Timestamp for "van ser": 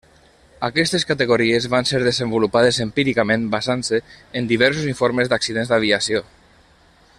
1.73-1.99